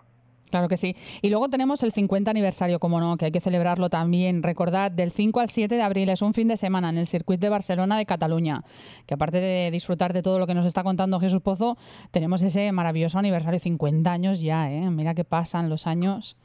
Claro 0.50 0.68
que 0.68 0.76
sí. 0.76 0.96
Y 1.22 1.30
luego 1.30 1.48
tenemos 1.48 1.82
el 1.82 1.92
50 1.92 2.30
aniversario, 2.30 2.78
como 2.78 3.00
no, 3.00 3.16
que 3.16 3.26
hay 3.26 3.32
que 3.32 3.40
celebrarlo 3.40 3.90
también. 3.90 4.42
Recordad, 4.42 4.90
del 4.90 5.10
5 5.10 5.40
al 5.40 5.48
7 5.48 5.74
de 5.74 5.82
abril 5.82 6.08
es 6.08 6.22
un 6.22 6.34
fin 6.34 6.48
de 6.48 6.56
semana 6.56 6.88
en 6.90 6.98
el 6.98 7.06
circuito 7.06 7.46
de 7.46 7.50
Barcelona 7.50 7.98
de 7.98 8.06
Cataluña, 8.06 8.62
que 9.06 9.14
aparte 9.14 9.38
de 9.38 9.70
disfrutar 9.70 10.12
de 10.12 10.22
todo 10.22 10.38
lo 10.38 10.46
que 10.46 10.54
nos 10.54 10.66
está 10.66 10.82
contando 10.84 11.18
Jesús 11.18 11.42
Pozo, 11.42 11.76
tenemos 12.10 12.42
ese 12.42 12.70
maravilloso 12.72 13.18
aniversario, 13.18 13.58
50 13.58 14.10
años 14.10 14.40
ya, 14.40 14.70
¿eh? 14.70 14.88
Mira 14.90 15.14
que 15.14 15.24
pasan 15.24 15.68
los 15.68 15.86
años. 15.86 16.36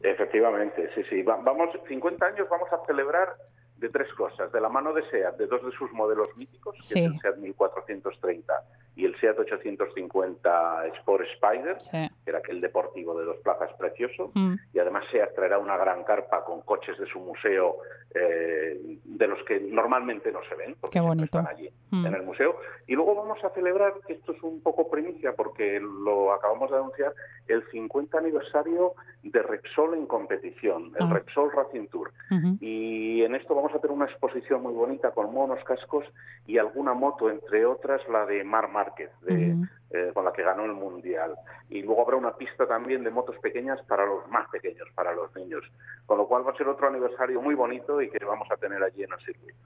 Efectivamente, 0.00 0.90
sí, 0.94 1.02
sí. 1.08 1.22
Vamos, 1.22 1.70
50 1.88 2.26
años 2.26 2.46
vamos 2.50 2.68
a 2.72 2.84
celebrar 2.86 3.28
de 3.76 3.88
tres 3.88 4.12
cosas. 4.14 4.52
De 4.52 4.60
la 4.60 4.68
mano 4.68 4.92
de 4.92 5.02
SEAT, 5.10 5.36
de 5.36 5.46
dos 5.46 5.64
de 5.64 5.72
sus 5.72 5.92
modelos 5.92 6.28
míticos, 6.36 6.74
que 6.76 7.00
es 7.00 7.06
el 7.06 7.20
SEAT 7.20 7.36
1430 7.38 8.54
y 8.96 9.04
el 9.04 9.18
Seat 9.20 9.38
850 9.38 10.86
Sport 10.98 11.24
Spider, 11.34 11.78
que 11.90 12.30
era 12.30 12.38
aquel 12.38 12.60
deportivo 12.60 13.18
de 13.18 13.24
dos 13.24 13.36
plazas 13.38 13.72
precioso, 13.74 14.30
mm. 14.34 14.54
y 14.72 14.78
además 14.78 15.04
Seat 15.10 15.34
traerá 15.34 15.58
una 15.58 15.76
gran 15.76 16.04
carpa 16.04 16.44
con 16.44 16.62
coches 16.62 16.96
de 16.98 17.06
su 17.06 17.18
museo 17.18 17.78
eh, 18.14 18.98
de 19.04 19.26
los 19.26 19.42
que 19.44 19.58
normalmente 19.58 20.30
no 20.30 20.40
se 20.48 20.54
ven, 20.54 20.76
porque 20.80 21.00
están 21.24 21.46
allí 21.48 21.68
mm. 21.90 22.06
en 22.06 22.14
el 22.14 22.22
museo. 22.22 22.56
Y 22.86 22.94
luego 22.94 23.14
vamos 23.14 23.42
a 23.42 23.50
celebrar, 23.50 23.94
que 24.06 24.12
esto 24.12 24.32
es 24.32 24.42
un 24.42 24.60
poco 24.60 24.88
primicia 24.88 25.32
porque 25.34 25.80
lo 25.80 26.32
acabamos 26.32 26.70
de 26.70 26.76
anunciar, 26.76 27.12
el 27.48 27.64
50 27.70 28.18
aniversario 28.18 28.94
de 29.22 29.42
Repsol 29.42 29.94
en 29.94 30.06
competición, 30.06 30.92
el 30.98 31.06
ah. 31.06 31.10
Repsol 31.12 31.50
Racing 31.52 31.88
Tour. 31.88 32.12
Y 32.60 33.22
en 33.22 33.34
esto 33.34 33.54
vamos 33.54 33.72
a 33.74 33.78
tener 33.78 33.96
una 33.96 34.06
exposición 34.06 34.62
muy 34.62 34.72
bonita 34.72 35.12
con 35.12 35.32
monos, 35.32 35.62
cascos 35.64 36.04
y 36.46 36.58
alguna 36.58 36.94
moto, 36.94 37.30
entre 37.30 37.64
otras 37.64 38.00
la 38.08 38.26
de 38.26 38.44
Mar 38.44 38.70
Márquez, 38.84 39.10
de, 39.22 39.56
eh, 39.94 40.10
con 40.12 40.24
la 40.24 40.32
que 40.32 40.42
ganó 40.42 40.64
el 40.64 40.72
Mundial. 40.72 41.36
Y 41.70 41.82
luego 41.82 42.02
habrá 42.02 42.16
una 42.16 42.36
pista 42.36 42.66
también 42.66 43.04
de 43.04 43.10
motos 43.12 43.36
pequeñas 43.38 43.80
para 43.86 44.04
los 44.04 44.26
más 44.28 44.48
pequeños, 44.50 44.88
para 44.92 45.14
los 45.14 45.32
niños. 45.36 45.62
Con 46.04 46.18
lo 46.18 46.26
cual 46.26 46.44
va 46.44 46.50
a 46.50 46.56
ser 46.56 46.66
otro 46.66 46.88
aniversario 46.88 47.40
muy 47.40 47.54
bonito 47.54 48.02
y 48.02 48.10
que 48.10 48.24
vamos 48.24 48.48
a 48.50 48.56
tener 48.56 48.82
allí 48.82 49.04
en 49.04 49.12
el 49.12 49.24
circuito. 49.24 49.56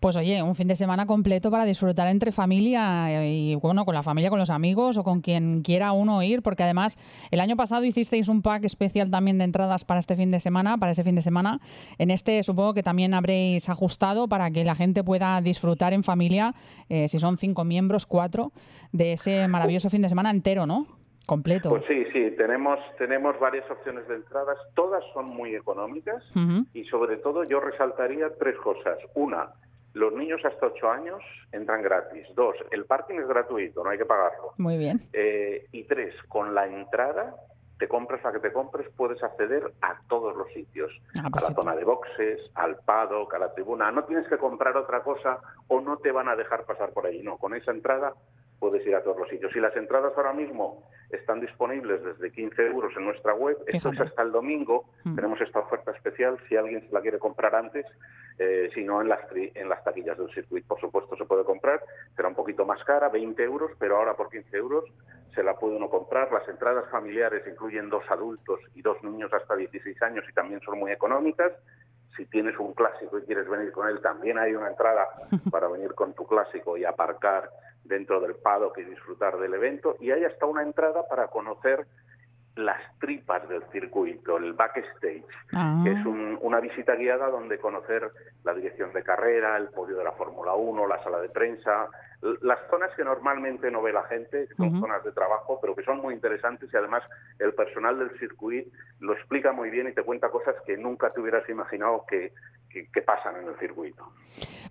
Pues 0.00 0.16
oye, 0.16 0.42
un 0.42 0.54
fin 0.54 0.66
de 0.68 0.76
semana 0.76 1.06
completo 1.06 1.50
para 1.50 1.66
disfrutar 1.66 2.08
entre 2.08 2.32
familia 2.32 3.22
y 3.26 3.54
bueno, 3.56 3.84
con 3.84 3.94
la 3.94 4.02
familia, 4.02 4.30
con 4.30 4.38
los 4.38 4.48
amigos 4.48 4.96
o 4.96 5.04
con 5.04 5.20
quien 5.20 5.60
quiera 5.60 5.92
uno 5.92 6.22
ir, 6.22 6.40
porque 6.42 6.62
además 6.62 6.96
el 7.30 7.40
año 7.40 7.56
pasado 7.56 7.84
hicisteis 7.84 8.28
un 8.28 8.40
pack 8.40 8.64
especial 8.64 9.10
también 9.10 9.36
de 9.36 9.44
entradas 9.44 9.84
para 9.84 10.00
este 10.00 10.16
fin 10.16 10.30
de 10.30 10.40
semana, 10.40 10.78
para 10.78 10.92
ese 10.92 11.04
fin 11.04 11.16
de 11.16 11.22
semana. 11.22 11.60
En 11.98 12.10
este 12.10 12.42
supongo 12.44 12.72
que 12.72 12.82
también 12.82 13.12
habréis 13.12 13.68
ajustado 13.68 14.26
para 14.26 14.50
que 14.50 14.64
la 14.64 14.74
gente 14.74 15.04
pueda 15.04 15.38
disfrutar 15.42 15.92
en 15.92 16.02
familia, 16.02 16.54
eh, 16.88 17.08
si 17.08 17.18
son 17.18 17.36
cinco 17.36 17.64
miembros, 17.64 18.06
cuatro, 18.06 18.52
de 18.92 19.12
ese 19.12 19.48
maravilloso 19.48 19.65
maravilloso 19.66 19.90
fin 19.90 20.02
de 20.02 20.08
semana 20.08 20.30
entero, 20.30 20.66
¿no? 20.66 20.86
Completo. 21.26 21.70
Pues 21.70 21.82
sí, 21.88 22.04
sí, 22.12 22.30
tenemos, 22.36 22.78
tenemos 22.98 23.38
varias 23.40 23.68
opciones 23.68 24.06
de 24.06 24.14
entradas, 24.14 24.56
todas 24.74 25.02
son 25.12 25.26
muy 25.26 25.56
económicas 25.56 26.22
y 26.72 26.84
sobre 26.84 27.16
todo 27.16 27.42
yo 27.42 27.58
resaltaría 27.58 28.28
tres 28.38 28.56
cosas. 28.58 28.96
Una, 29.14 29.48
los 29.94 30.12
niños 30.12 30.40
hasta 30.44 30.66
8 30.66 30.90
años 30.90 31.20
entran 31.50 31.82
gratis. 31.82 32.28
Dos, 32.36 32.54
el 32.70 32.84
parking 32.84 33.16
es 33.16 33.26
gratuito, 33.26 33.82
no 33.82 33.90
hay 33.90 33.98
que 33.98 34.04
pagarlo. 34.04 34.52
Muy 34.58 34.78
bien. 34.78 35.00
Eh, 35.12 35.66
y 35.72 35.82
tres, 35.84 36.14
con 36.28 36.54
la 36.54 36.66
entrada, 36.66 37.34
te 37.78 37.88
compres 37.88 38.22
la 38.22 38.32
que 38.32 38.38
te 38.38 38.52
compres, 38.52 38.88
puedes 38.96 39.20
acceder 39.22 39.72
a 39.82 39.98
todos 40.08 40.36
los 40.36 40.52
sitios. 40.52 40.92
Ah, 41.18 41.28
a 41.32 41.40
la 41.40 41.54
zona 41.54 41.74
de 41.74 41.84
boxes, 41.84 42.40
al 42.54 42.76
paddock, 42.84 43.34
a 43.34 43.38
la 43.38 43.52
tribuna. 43.52 43.90
No 43.90 44.04
tienes 44.04 44.28
que 44.28 44.38
comprar 44.38 44.76
otra 44.76 45.02
cosa 45.02 45.40
o 45.66 45.80
no 45.80 45.96
te 45.96 46.12
van 46.12 46.28
a 46.28 46.36
dejar 46.36 46.64
pasar 46.66 46.90
por 46.90 47.06
ahí. 47.06 47.22
No, 47.22 47.36
con 47.36 47.54
esa 47.54 47.72
entrada 47.72 48.14
puedes 48.58 48.86
ir 48.86 48.94
a 48.94 49.02
todos 49.02 49.18
los 49.18 49.28
sitios. 49.28 49.54
Y 49.54 49.60
las 49.60 49.76
entradas 49.76 50.12
ahora 50.16 50.32
mismo 50.32 50.82
están 51.10 51.40
disponibles 51.40 52.02
desde 52.02 52.32
15 52.32 52.66
euros 52.66 52.92
en 52.96 53.04
nuestra 53.04 53.34
web. 53.34 53.56
Esto 53.66 53.90
es 53.90 54.00
hasta 54.00 54.22
el 54.22 54.32
domingo. 54.32 54.88
Mm. 55.04 55.14
Tenemos 55.16 55.40
esta 55.40 55.60
oferta 55.60 55.92
especial. 55.92 56.38
Si 56.48 56.56
alguien 56.56 56.86
se 56.86 56.92
la 56.92 57.00
quiere 57.00 57.18
comprar 57.18 57.54
antes, 57.54 57.86
eh, 58.38 58.70
si 58.74 58.84
no 58.84 59.00
en 59.00 59.08
las, 59.08 59.20
en 59.32 59.68
las 59.68 59.82
taquillas 59.84 60.18
del 60.18 60.32
circuito, 60.32 60.68
por 60.68 60.80
supuesto, 60.80 61.16
se 61.16 61.24
puede 61.24 61.44
comprar. 61.44 61.82
Será 62.14 62.28
un 62.28 62.34
poquito 62.34 62.64
más 62.64 62.82
cara, 62.84 63.08
20 63.08 63.42
euros, 63.42 63.70
pero 63.78 63.98
ahora 63.98 64.14
por 64.14 64.30
15 64.30 64.56
euros 64.56 64.84
se 65.34 65.42
la 65.42 65.54
puede 65.54 65.76
uno 65.76 65.88
comprar. 65.88 66.32
Las 66.32 66.48
entradas 66.48 66.90
familiares 66.90 67.42
incluyen 67.46 67.90
dos 67.90 68.04
adultos 68.08 68.60
y 68.74 68.82
dos 68.82 69.02
niños 69.02 69.32
hasta 69.32 69.54
16 69.54 70.02
años 70.02 70.24
y 70.28 70.32
también 70.32 70.60
son 70.60 70.78
muy 70.78 70.90
económicas. 70.90 71.52
Si 72.16 72.26
tienes 72.26 72.58
un 72.58 72.72
clásico 72.72 73.18
y 73.18 73.22
quieres 73.22 73.48
venir 73.48 73.72
con 73.72 73.88
él, 73.88 74.00
también 74.00 74.38
hay 74.38 74.54
una 74.54 74.68
entrada 74.68 75.06
para 75.50 75.68
venir 75.68 75.94
con 75.94 76.14
tu 76.14 76.26
clásico 76.26 76.76
y 76.76 76.84
aparcar 76.84 77.50
dentro 77.84 78.20
del 78.20 78.36
paddock 78.36 78.78
y 78.78 78.84
disfrutar 78.84 79.38
del 79.38 79.54
evento. 79.54 79.96
Y 80.00 80.10
hay 80.10 80.24
hasta 80.24 80.46
una 80.46 80.62
entrada 80.62 81.06
para 81.08 81.28
conocer 81.28 81.86
las 82.56 82.80
tripas 82.98 83.46
del 83.48 83.62
circuito, 83.70 84.38
el 84.38 84.54
backstage, 84.54 85.24
ah. 85.52 85.82
que 85.84 85.92
es 85.92 86.06
una 86.06 86.58
visita 86.60 86.94
guiada 86.94 87.28
donde 87.28 87.58
conocer 87.58 88.10
la 88.44 88.54
dirección 88.54 88.92
de 88.92 89.02
carrera, 89.02 89.56
el 89.58 89.68
podio 89.68 89.96
de 89.96 90.04
la 90.04 90.12
Fórmula 90.12 90.54
1, 90.54 90.86
la 90.86 91.02
sala 91.02 91.20
de 91.20 91.28
prensa, 91.28 91.88
las 92.40 92.58
zonas 92.70 92.90
que 92.96 93.04
normalmente 93.04 93.70
no 93.70 93.82
ve 93.82 93.92
la 93.92 94.04
gente, 94.04 94.48
que 94.48 94.54
son 94.54 94.80
zonas 94.80 95.04
de 95.04 95.12
trabajo, 95.12 95.58
pero 95.60 95.76
que 95.76 95.82
son 95.82 96.00
muy 96.00 96.14
interesantes 96.14 96.70
y 96.72 96.76
además 96.76 97.02
el 97.38 97.52
personal 97.54 97.98
del 97.98 98.18
circuito 98.18 98.70
lo 99.00 99.12
explica 99.12 99.52
muy 99.52 99.70
bien 99.70 99.88
y 99.88 99.92
te 99.92 100.02
cuenta 100.02 100.30
cosas 100.30 100.54
que 100.66 100.76
nunca 100.76 101.10
te 101.10 101.20
hubieras 101.20 101.48
imaginado 101.48 102.04
que, 102.08 102.32
que, 102.68 103.02
pasan 103.02 103.36
en 103.42 103.48
el 103.48 103.58
circuito. 103.58 104.04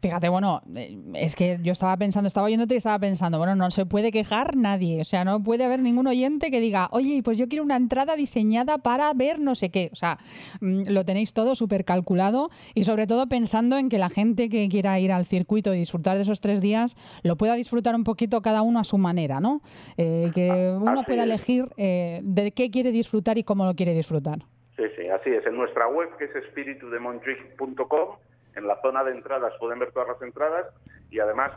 Fíjate, 0.01 0.29
bueno, 0.29 0.61
eh, 0.75 0.97
es 1.15 1.35
que 1.35 1.57
yo 1.63 1.71
estaba 1.71 1.95
pensando, 1.97 2.27
estaba 2.27 2.45
oyéndote 2.45 2.75
y 2.75 2.77
estaba 2.77 2.99
pensando, 2.99 3.37
bueno, 3.37 3.55
no 3.55 3.71
se 3.71 3.85
puede 3.85 4.11
quejar 4.11 4.55
nadie, 4.55 5.01
o 5.01 5.05
sea, 5.05 5.23
no 5.23 5.41
puede 5.41 5.63
haber 5.63 5.79
ningún 5.79 6.05
oyente 6.07 6.51
que 6.51 6.59
diga, 6.59 6.89
oye, 6.91 7.21
pues 7.23 7.37
yo 7.37 7.47
quiero 7.47 7.63
una 7.63 7.75
entrada 7.75 8.15
diseñada 8.15 8.77
para 8.77 9.11
ver 9.13 9.39
no 9.39 9.55
sé 9.55 9.71
qué, 9.71 9.89
o 9.91 9.95
sea, 9.95 10.19
mm, 10.61 10.89
lo 10.89 11.03
tenéis 11.03 11.33
todo 11.33 11.55
súper 11.55 11.85
calculado 11.85 12.49
y 12.73 12.83
sobre 12.83 13.07
todo 13.07 13.27
pensando 13.27 13.77
en 13.77 13.89
que 13.89 13.97
la 13.97 14.09
gente 14.09 14.49
que 14.49 14.67
quiera 14.69 14.99
ir 14.99 15.11
al 15.11 15.25
circuito 15.25 15.73
y 15.73 15.77
disfrutar 15.77 16.17
de 16.17 16.23
esos 16.23 16.41
tres 16.41 16.61
días 16.61 16.97
lo 17.23 17.37
pueda 17.37 17.55
disfrutar 17.55 17.95
un 17.95 18.03
poquito 18.03 18.41
cada 18.41 18.61
uno 18.61 18.79
a 18.79 18.83
su 18.83 18.97
manera, 18.97 19.39
¿no? 19.39 19.61
Eh, 19.97 20.31
que 20.35 20.77
uno 20.79 21.03
pueda 21.03 21.23
elegir 21.23 21.69
eh, 21.77 22.21
de 22.23 22.51
qué 22.51 22.69
quiere 22.69 22.91
disfrutar 22.91 23.37
y 23.37 23.43
cómo 23.43 23.65
lo 23.65 23.75
quiere 23.75 23.93
disfrutar. 23.93 24.45
Sí, 24.75 24.83
sí, 24.95 25.07
así 25.09 25.29
es. 25.29 25.45
En 25.45 25.55
nuestra 25.55 25.87
web, 25.87 26.15
que 26.17 26.25
es 26.25 26.35
espiritudemontjuic.com, 26.35 28.17
en 28.55 28.67
la 28.67 28.81
zona 28.81 29.03
de 29.03 29.11
entradas 29.11 29.53
pueden 29.59 29.79
ver 29.79 29.91
todas 29.91 30.09
las 30.09 30.21
entradas 30.21 30.67
y 31.09 31.19
además, 31.19 31.51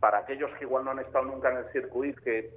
para 0.00 0.18
aquellos 0.18 0.50
que 0.58 0.64
igual 0.64 0.84
no 0.84 0.90
han 0.90 0.98
estado 0.98 1.24
nunca 1.24 1.50
en 1.50 1.58
el 1.58 1.72
circuito, 1.72 2.20
que 2.22 2.50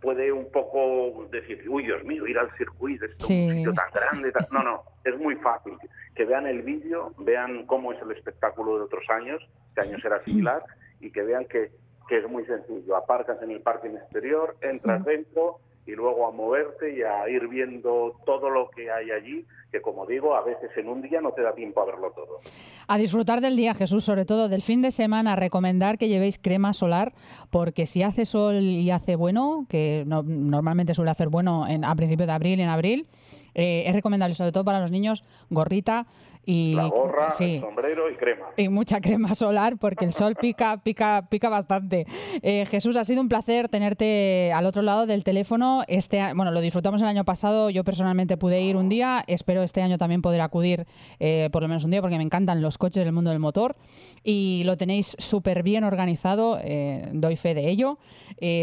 puede 0.00 0.32
un 0.32 0.50
poco 0.50 1.28
decir, 1.30 1.64
uy, 1.68 1.84
Dios 1.84 2.02
mío, 2.04 2.26
ir 2.26 2.38
al 2.38 2.50
circuito, 2.56 3.04
es 3.04 3.12
un 3.12 3.20
sitio 3.20 3.72
tan 3.72 3.90
grande. 3.92 4.32
No, 4.50 4.62
no, 4.62 4.82
es 5.04 5.16
muy 5.18 5.36
fácil. 5.36 5.74
Que 6.14 6.24
vean 6.24 6.46
el 6.46 6.62
vídeo, 6.62 7.14
vean 7.18 7.66
cómo 7.66 7.92
es 7.92 8.02
el 8.02 8.10
espectáculo 8.10 8.76
de 8.76 8.82
otros 8.82 9.08
años, 9.10 9.46
este 9.68 9.82
año 9.82 9.98
será 10.00 10.22
similar, 10.24 10.64
y 11.00 11.10
que 11.10 11.22
vean 11.22 11.44
que, 11.44 11.70
que 12.08 12.18
es 12.18 12.28
muy 12.28 12.44
sencillo. 12.46 12.96
Aparcas 12.96 13.40
en 13.42 13.52
el 13.52 13.60
parking 13.60 13.90
exterior, 13.90 14.56
entras 14.60 15.04
dentro 15.04 15.60
y 15.86 15.92
luego 15.92 16.26
a 16.26 16.30
moverte 16.30 16.96
y 16.96 17.02
a 17.02 17.28
ir 17.28 17.48
viendo 17.48 18.16
todo 18.24 18.50
lo 18.50 18.70
que 18.70 18.90
hay 18.90 19.10
allí, 19.10 19.44
que 19.72 19.80
como 19.80 20.06
digo, 20.06 20.34
a 20.34 20.42
veces 20.42 20.70
en 20.76 20.88
un 20.88 21.02
día 21.02 21.20
no 21.20 21.32
te 21.32 21.42
da 21.42 21.54
tiempo 21.54 21.80
a 21.80 21.86
verlo 21.86 22.12
todo. 22.12 22.38
A 22.86 22.98
disfrutar 22.98 23.40
del 23.40 23.56
día, 23.56 23.74
Jesús, 23.74 24.04
sobre 24.04 24.24
todo 24.24 24.48
del 24.48 24.62
fin 24.62 24.82
de 24.82 24.90
semana, 24.90 25.34
recomendar 25.34 25.98
que 25.98 26.08
llevéis 26.08 26.38
crema 26.38 26.72
solar, 26.72 27.12
porque 27.50 27.86
si 27.86 28.02
hace 28.02 28.26
sol 28.26 28.56
y 28.56 28.90
hace 28.90 29.16
bueno, 29.16 29.66
que 29.68 30.04
normalmente 30.06 30.94
suele 30.94 31.10
hacer 31.10 31.28
bueno 31.28 31.66
en, 31.66 31.84
a 31.84 31.94
principios 31.96 32.26
de 32.26 32.34
abril 32.34 32.60
en 32.60 32.68
abril, 32.68 33.06
eh, 33.54 33.84
es 33.86 33.92
recomendable, 33.92 34.34
sobre 34.34 34.52
todo 34.52 34.64
para 34.64 34.80
los 34.80 34.90
niños, 34.90 35.24
gorrita, 35.50 36.06
y, 36.44 36.74
la 36.74 36.86
gorra, 36.86 37.28
el 37.38 37.60
sombrero 37.60 38.10
y 38.10 38.16
crema. 38.16 38.46
Y 38.56 38.68
mucha 38.68 39.00
crema 39.00 39.34
solar 39.34 39.76
porque 39.78 40.04
el 40.04 40.12
sol 40.12 40.34
pica, 40.34 40.78
pica, 40.84 41.26
pica 41.28 41.48
bastante. 41.48 42.06
Eh, 42.42 42.66
Jesús, 42.66 42.96
ha 42.96 43.04
sido 43.04 43.20
un 43.20 43.28
placer 43.28 43.68
tenerte 43.68 44.52
al 44.52 44.66
otro 44.66 44.82
lado 44.82 45.06
del 45.06 45.22
teléfono. 45.22 45.84
Este, 45.86 46.20
bueno, 46.34 46.50
lo 46.50 46.60
disfrutamos 46.60 47.00
el 47.02 47.08
año 47.08 47.24
pasado. 47.24 47.70
Yo 47.70 47.84
personalmente 47.84 48.36
pude 48.36 48.60
ir 48.60 48.76
un 48.76 48.88
día. 48.88 49.22
Espero 49.26 49.62
este 49.62 49.82
año 49.82 49.98
también 49.98 50.22
poder 50.22 50.40
acudir 50.40 50.86
eh, 51.20 51.48
por 51.52 51.62
lo 51.62 51.68
menos 51.68 51.84
un 51.84 51.92
día 51.92 52.00
porque 52.00 52.16
me 52.16 52.24
encantan 52.24 52.60
los 52.60 52.78
coches 52.78 53.04
del 53.04 53.12
mundo 53.12 53.30
del 53.30 53.38
motor 53.38 53.76
y 54.24 54.62
lo 54.64 54.76
tenéis 54.76 55.14
súper 55.18 55.62
bien 55.62 55.84
organizado. 55.84 56.58
Eh, 56.60 57.08
doy 57.12 57.36
fe 57.36 57.54
de 57.54 57.68
ello 57.68 57.98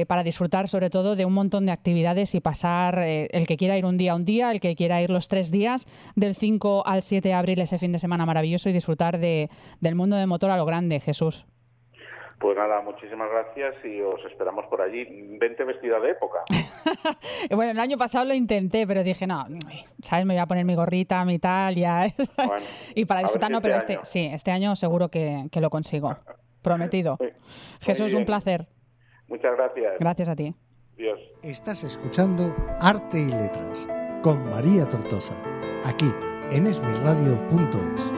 para 0.07 0.23
disfrutar 0.23 0.67
sobre 0.67 0.89
todo 0.89 1.15
de 1.15 1.23
un 1.23 1.31
montón 1.31 1.65
de 1.65 1.71
actividades 1.71 2.35
y 2.35 2.41
pasar 2.41 2.99
el 2.99 3.47
que 3.47 3.55
quiera 3.55 3.77
ir 3.77 3.85
un 3.85 3.97
día 3.97 4.13
un 4.13 4.25
día, 4.25 4.51
el 4.51 4.59
que 4.59 4.75
quiera 4.75 5.01
ir 5.01 5.09
los 5.09 5.29
tres 5.29 5.51
días 5.51 5.87
del 6.15 6.35
5 6.35 6.83
al 6.85 7.01
7 7.01 7.29
de 7.29 7.33
abril 7.33 7.61
ese 7.69 7.77
fin 7.77 7.91
de 7.91 7.99
semana 7.99 8.25
maravilloso 8.25 8.67
y 8.69 8.73
disfrutar 8.73 9.19
de, 9.19 9.49
del 9.79 9.95
mundo 9.95 10.15
de 10.15 10.25
motor 10.25 10.49
a 10.49 10.57
lo 10.57 10.65
grande, 10.65 10.99
Jesús. 10.99 11.45
Pues 12.39 12.57
nada, 12.57 12.81
muchísimas 12.81 13.29
gracias 13.29 13.75
y 13.83 14.01
os 14.01 14.23
esperamos 14.25 14.65
por 14.67 14.81
allí. 14.81 15.05
Vente 15.37 15.65
vestida 15.65 15.99
de 15.99 16.11
época. 16.11 16.39
bueno, 17.51 17.71
el 17.71 17.79
año 17.79 17.97
pasado 17.97 18.25
lo 18.25 18.33
intenté, 18.33 18.87
pero 18.87 19.03
dije, 19.03 19.27
no, 19.27 19.45
¿sabes? 20.01 20.25
Me 20.25 20.35
voy 20.35 20.41
a 20.41 20.47
poner 20.47 20.63
mi 20.63 20.73
gorrita, 20.73 21.23
mi 21.25 21.37
tal, 21.37 21.75
ya. 21.75 22.07
y 22.95 23.05
para 23.05 23.21
disfrutar, 23.21 23.51
no, 23.51 23.57
este 23.57 23.67
pero 23.67 23.77
este, 23.77 23.99
sí, 24.03 24.29
este 24.33 24.51
año 24.51 24.75
seguro 24.77 25.09
que, 25.09 25.47
que 25.51 25.59
lo 25.59 25.69
consigo. 25.69 26.15
Prometido. 26.61 27.17
Jesús, 27.81 28.13
un 28.13 28.25
placer. 28.25 28.67
Muchas 29.27 29.55
gracias. 29.57 29.93
Gracias 29.99 30.29
a 30.29 30.35
ti. 30.35 30.55
Dios. 30.97 31.19
Estás 31.43 31.83
escuchando 31.83 32.55
Arte 32.79 33.19
y 33.19 33.27
Letras 33.27 33.85
con 34.23 34.49
María 34.49 34.87
Tortosa, 34.87 35.33
aquí 35.85 36.11
en 36.51 36.67
esmirradio.es. 36.67 38.11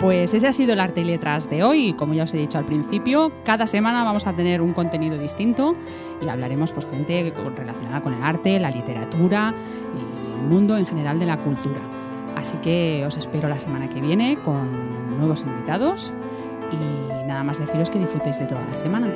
Pues 0.00 0.32
ese 0.32 0.48
ha 0.48 0.52
sido 0.52 0.72
el 0.72 0.80
arte 0.80 1.02
y 1.02 1.04
letras 1.04 1.50
de 1.50 1.62
hoy. 1.62 1.92
Como 1.92 2.14
ya 2.14 2.24
os 2.24 2.32
he 2.32 2.38
dicho 2.38 2.56
al 2.56 2.64
principio, 2.64 3.30
cada 3.44 3.66
semana 3.66 4.02
vamos 4.02 4.26
a 4.26 4.32
tener 4.32 4.62
un 4.62 4.72
contenido 4.72 5.18
distinto 5.18 5.76
y 6.22 6.28
hablaremos 6.28 6.72
pues 6.72 6.86
gente 6.86 7.32
relacionada 7.54 8.00
con 8.00 8.14
el 8.14 8.22
arte, 8.22 8.58
la 8.58 8.70
literatura 8.70 9.52
y 9.94 10.40
el 10.40 10.48
mundo 10.48 10.78
en 10.78 10.86
general 10.86 11.18
de 11.18 11.26
la 11.26 11.36
cultura. 11.36 11.80
Así 12.34 12.56
que 12.58 13.04
os 13.06 13.18
espero 13.18 13.48
la 13.48 13.58
semana 13.58 13.90
que 13.90 14.00
viene 14.00 14.38
con 14.42 15.18
nuevos 15.18 15.42
invitados 15.42 16.14
y 16.72 17.26
nada 17.26 17.44
más 17.44 17.58
deciros 17.58 17.90
que 17.90 17.98
disfrutéis 17.98 18.38
de 18.38 18.46
toda 18.46 18.64
la 18.64 18.76
semana. 18.76 19.12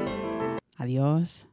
Adiós. 0.76 1.46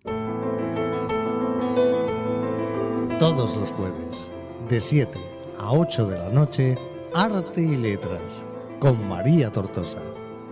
Todos 3.17 3.55
los 3.55 3.71
jueves, 3.71 4.29
de 4.67 4.81
7 4.81 5.17
a 5.57 5.71
8 5.71 6.07
de 6.07 6.17
la 6.17 6.29
noche, 6.29 6.77
Arte 7.13 7.61
y 7.61 7.75
Letras, 7.75 8.41
con 8.79 9.07
María 9.09 9.51
Tortosa, 9.51 9.99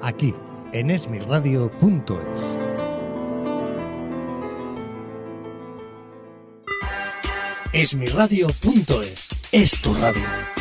aquí 0.01 0.35
en 0.73 0.91
esmirradio.es. 0.91 2.57
Esmirradio.es 7.71 9.29
es 9.53 9.81
tu 9.81 9.93
radio. 9.93 10.58